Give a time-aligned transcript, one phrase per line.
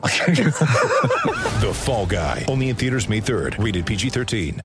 [1.60, 2.46] The Fall Guy.
[2.48, 3.62] Only in theaters May 3rd.
[3.62, 4.60] Rated PG-13.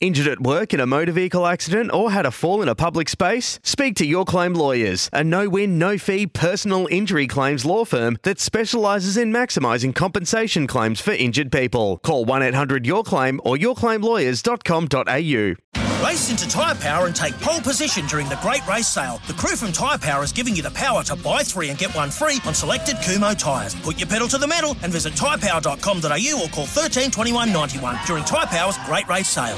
[0.00, 3.08] Injured at work in a motor vehicle accident or had a fall in a public
[3.08, 3.60] space?
[3.62, 8.18] Speak to Your Claim Lawyers, a no win, no fee personal injury claims law firm
[8.24, 11.98] that specialises in maximising compensation claims for injured people.
[11.98, 15.83] Call 1 800 Your Claim or yourclaimlawyers.com.au.
[16.04, 19.22] Race into Tyre Power and take pole position during the Great Race Sale.
[19.26, 21.94] The crew from Tyre Power is giving you the power to buy three and get
[21.94, 23.74] one free on selected Kumho tyres.
[23.76, 28.22] Put your pedal to the metal and visit tyrepower.com.au or call 13 21 91 during
[28.24, 29.56] Tyre Power's Great Race Sale.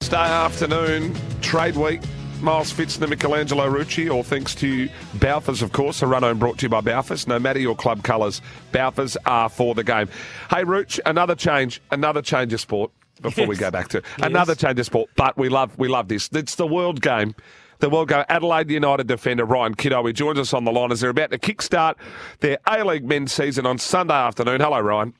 [0.00, 2.02] Wednesday afternoon, trade week.
[2.40, 6.02] Miles Fitz and Michelangelo Rucci, all thanks to Balfours, of course.
[6.02, 7.26] A run home brought to you by Balfours.
[7.26, 10.08] No matter your club colours, Balfours are for the game.
[10.50, 14.78] Hey, Ruch, another change, another change of sport before we go back to another change
[14.78, 15.10] of sport.
[15.16, 16.28] But we love, we love this.
[16.32, 17.34] It's the world game.
[17.78, 18.24] The world game.
[18.28, 20.04] Adelaide United defender Ryan Kitto.
[20.06, 21.96] He joins us on the line as they're about to kickstart
[22.40, 24.60] their A League men's season on Sunday afternoon.
[24.60, 25.12] Hello, Ryan.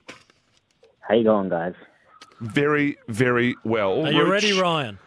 [1.00, 1.74] How you going, guys?
[2.40, 4.06] Very, very well.
[4.06, 4.98] Are you Ruch, ready, Ryan?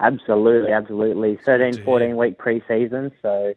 [0.00, 1.38] Absolutely, absolutely.
[1.44, 3.54] 13, 14 week pre-season, so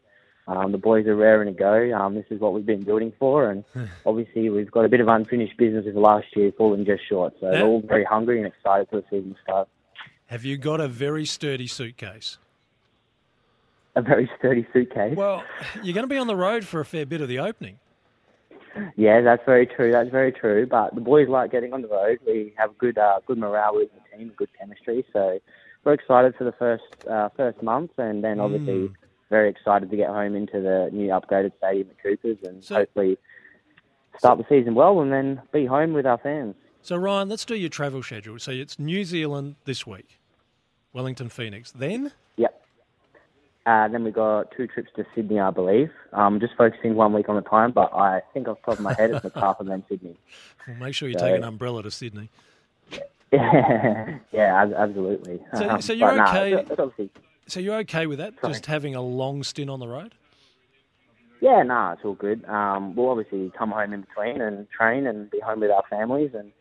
[0.48, 1.94] um, the boys are raring to go.
[1.94, 3.64] Um, this is what we've been building for, and
[4.06, 7.34] obviously we've got a bit of unfinished business with last year, falling just short.
[7.40, 9.68] So they're all very hungry and excited for the season to start.
[10.28, 12.38] Have you got a very sturdy suitcase?
[13.95, 15.16] A very sturdy suitcase.
[15.16, 15.44] Well,
[15.84, 17.80] you're going to be on the road for a fair bit of the opening.
[18.95, 19.92] Yeah, that's very true.
[19.92, 20.68] That's very true.
[20.68, 22.20] But the boys like getting on the road.
[22.25, 25.03] We have good, uh, good morale with the team, good chemistry.
[25.12, 25.40] So
[25.84, 28.92] we're excited for the first uh, first month, and then obviously
[29.30, 33.18] very excited to get home into the new upgraded stadium at Coopers, and So- hopefully
[34.18, 36.56] start the season well, and then be home with our fans.
[36.81, 38.40] So, Ryan, let's do your travel schedule.
[38.40, 40.19] So, it's New Zealand this week,
[40.94, 41.72] Wellington, Phoenix.
[41.72, 42.63] Then, Yep.
[43.66, 45.91] Uh, then we got two trips to Sydney, I believe.
[46.13, 48.84] Um, just focusing one week on the time, but I think off the top of
[48.85, 50.16] my head it's MacArthur and then Sydney.
[50.68, 52.29] we'll make sure you So- take an umbrella to Sydney.
[53.34, 55.41] yeah, ab- absolutely.
[55.53, 57.09] So- Um, so you're okay- it's- it's obviously,
[57.47, 58.34] So, you're okay with that?
[58.44, 60.13] Just having a long stint on the road?
[61.41, 62.44] yeah, nah, it's all good.
[62.46, 66.31] Um, we'll obviously come home in between and train and be home with our families
[66.34, 66.52] and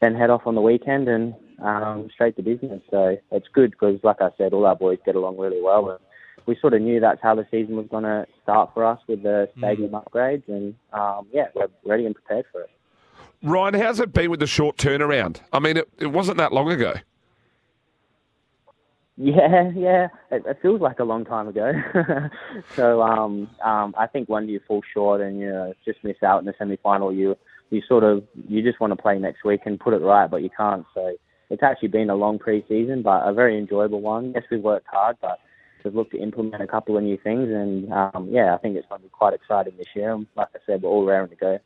[0.00, 2.82] then head off on the weekend and um, straight to business.
[2.90, 5.90] So it's good because, like I said, all our boys get along really well.
[5.90, 6.00] And
[6.46, 9.22] we sort of knew that's how the season was going to start for us with
[9.22, 10.48] the stadium upgrades.
[10.48, 12.70] And um, yeah, we're ready and prepared for it.
[13.42, 15.40] Ryan, how's it been with the short turnaround?
[15.52, 16.94] I mean, it, it wasn't that long ago.
[19.16, 20.08] Yeah, yeah.
[20.30, 21.72] It, it feels like a long time ago.
[22.76, 26.40] so um, um, I think when you fall short and you know, just miss out
[26.40, 27.36] in the semi-final, you
[27.70, 30.42] you sort of you just want to play next week and put it right, but
[30.42, 30.84] you can't.
[30.94, 31.14] So
[31.48, 34.32] it's actually been a long pre-season, but a very enjoyable one.
[34.34, 35.38] Yes, we've worked hard, but
[35.84, 38.88] we've looked to implement a couple of new things, and um, yeah, I think it's
[38.88, 40.16] going to be quite exciting this year.
[40.36, 41.58] Like I said, we're all raring to go.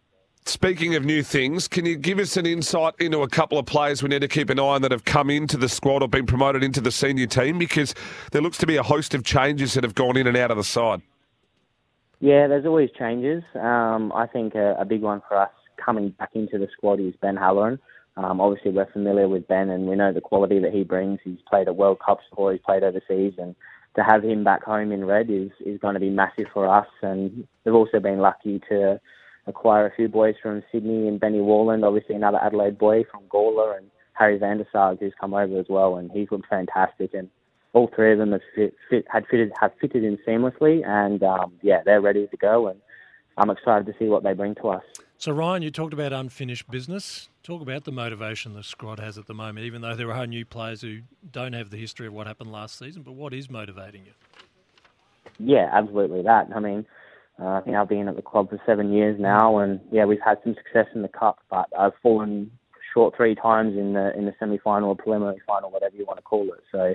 [0.45, 4.03] Speaking of new things, can you give us an insight into a couple of players
[4.03, 6.27] we need to keep an eye on that have come into the squad or been
[6.27, 7.59] promoted into the senior team?
[7.59, 7.95] Because
[8.33, 10.57] there looks to be a host of changes that have gone in and out of
[10.57, 11.03] the side.
[12.21, 13.45] Yeah, there's always changes.
[13.55, 17.15] Um, I think a, a big one for us coming back into the squad is
[17.21, 17.79] Ben Halloran.
[18.17, 21.21] Um, obviously, we're familiar with Ben and we know the quality that he brings.
[21.23, 23.55] He's played at World Cups before, he's played overseas, and
[23.95, 26.89] to have him back home in red is, is going to be massive for us.
[27.03, 29.01] And we've also been lucky to
[29.49, 33.77] acquire a few boys from Sydney and Benny Warland, obviously another Adelaide boy from Gawler,
[33.77, 37.15] and Harry Van der Saag, who's come over as well, and he's looked fantastic.
[37.15, 37.29] And
[37.73, 41.53] all three of them have fit, fit, had fitted have fitted in seamlessly, and um,
[41.63, 42.69] yeah, they're ready to go.
[42.69, 42.81] And
[43.37, 44.85] I'm excited to see what they bring to us.
[45.21, 47.29] So, Ryan, you talked about unfinished business.
[47.43, 50.45] Talk about the motivation the squad has at the moment, even though there are new
[50.45, 51.01] players who
[51.33, 53.03] don't have the history of what happened last season.
[53.03, 54.13] But what is motivating you?
[55.41, 56.49] Yeah, absolutely that.
[56.55, 56.87] I mean,
[57.41, 60.21] uh, I think I've been at the club for seven years now, and yeah, we've
[60.25, 62.51] had some success in the cup, but I've fallen
[62.93, 66.19] short three times in the in the semi final or preliminary final, whatever you want
[66.19, 66.65] to call it.
[66.73, 66.95] So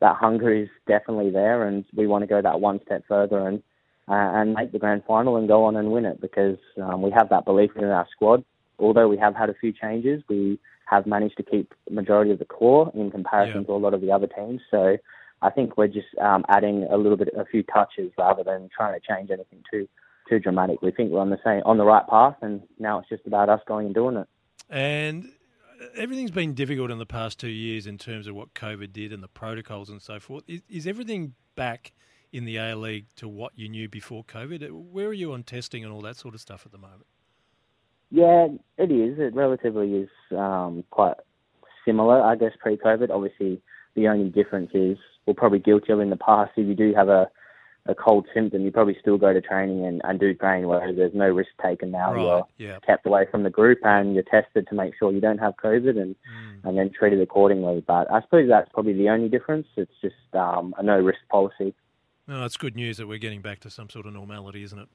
[0.00, 3.62] that hunger is definitely there, and we want to go that one step further and
[4.08, 7.10] uh, and make the grand final and go on and win it because um, we
[7.10, 8.44] have that belief in our squad.
[8.78, 12.38] Although we have had a few changes, we have managed to keep the majority of
[12.38, 13.66] the core in comparison Yeah.
[13.66, 14.60] to a lot of the other teams.
[14.70, 14.96] So
[15.40, 18.98] I think we're just um, adding a little bit, a few touches rather than trying
[18.98, 19.88] to change anything too
[20.28, 20.82] too dramatic.
[20.82, 23.48] We think we're on the same on the right path, and now it's just about
[23.48, 24.28] us going and doing it.
[24.68, 25.30] And
[25.96, 29.22] everything's been difficult in the past two years in terms of what COVID did and
[29.22, 30.44] the protocols and so forth.
[30.46, 31.92] Is, is everything back
[32.32, 34.70] in the A League to what you knew before COVID?
[34.70, 37.06] Where are you on testing and all that sort of stuff at the moment?
[38.10, 39.18] Yeah, it is.
[39.18, 41.14] It relatively is um, quite
[41.84, 43.10] similar, I guess, pre-COVID.
[43.10, 43.60] Obviously,
[43.94, 44.96] the only difference is,
[45.28, 47.28] well, probably guilty of in the past, if you do have a,
[47.84, 51.12] a cold symptom, you probably still go to training and, and do train, whereas there's
[51.14, 52.14] no risk taken now.
[52.14, 52.22] Right,
[52.56, 52.78] You're yeah.
[52.80, 56.00] kept away from the group and you're tested to make sure you don't have COVID
[56.00, 56.64] and, Mm.
[56.64, 57.84] and then treated accordingly.
[57.86, 59.66] But I suppose that's probably the only difference.
[59.76, 61.74] It's just um, a no-risk policy.
[62.26, 64.88] No, it's good news that we're getting back to some sort of normality, isn't it?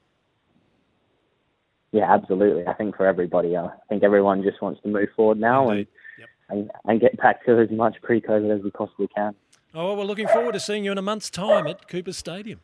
[1.92, 2.66] Yeah, absolutely.
[2.66, 5.86] I think for everybody, uh, I think everyone just wants to move forward now and,
[6.18, 6.28] Yep.
[6.48, 9.34] and and get back to as much pre-COVID as we possibly can.
[9.74, 12.60] Oh, well, we're looking forward to seeing you in a month's time at Cooper Stadium.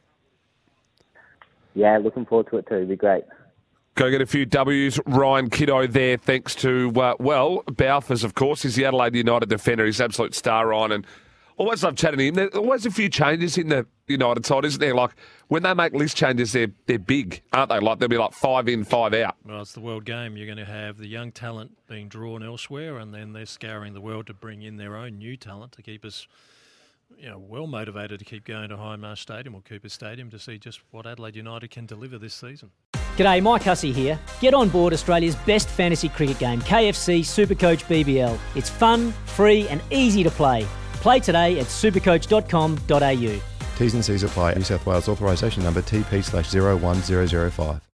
[1.74, 2.76] Yeah, looking forward to it too.
[2.76, 3.24] It'd be great.
[3.96, 5.00] Go get a few W's.
[5.06, 8.62] Ryan Kitto there, thanks to, uh, well, Balfours, of course.
[8.62, 9.84] He's the Adelaide United defender.
[9.84, 10.92] He's absolute star, Ryan.
[10.92, 11.06] And
[11.56, 12.34] always love chatting to him.
[12.34, 14.94] There's always a few changes in the United side, isn't there?
[14.94, 15.10] Like,
[15.48, 17.80] when they make list changes, they're, they're big, aren't they?
[17.80, 19.34] Like, they'll be like five in, five out.
[19.44, 20.36] Well, it's the world game.
[20.36, 24.00] You're going to have the young talent being drawn elsewhere, and then they're scouring the
[24.00, 26.28] world to bring in their own new talent to keep us,
[27.18, 30.58] you know, well motivated to keep going to Hindmarsh Stadium or Cooper Stadium to see
[30.58, 32.70] just what Adelaide United can deliver this season.
[33.16, 34.18] G'day, Mike Hussey here.
[34.40, 38.38] Get on board Australia's best fantasy cricket game, KFC Supercoach BBL.
[38.54, 40.66] It's fun, free, and easy to play.
[40.94, 43.40] Play today at supercoach.com.au.
[43.78, 44.54] T's and C's apply.
[44.54, 47.80] New South Wales authorisation number TP slash 01005.